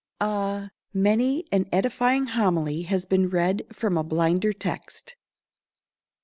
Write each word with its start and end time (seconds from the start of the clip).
Ah! 0.19 0.71
many 0.95 1.45
an 1.51 1.67
edifying 1.71 2.25
homily 2.25 2.81
has 2.81 3.05
been 3.05 3.29
read 3.29 3.67
from 3.71 3.99
a 3.99 4.03
blinder 4.03 4.51
text. 4.51 5.15